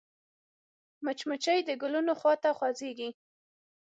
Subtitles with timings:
[1.05, 3.09] مچمچۍ د ګلونو خوا ته خوځېږي